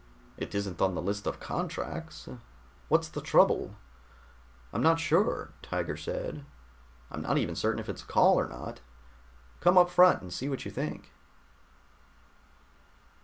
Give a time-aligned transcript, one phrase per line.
[0.35, 2.27] "It isn't on the list of contracts.
[2.87, 3.75] What's the trouble?"
[4.73, 6.43] "I'm not sure," Tiger said.
[7.11, 8.79] "I'm not even certain if it's a call or not.
[9.59, 11.11] Come on up front and see what you think."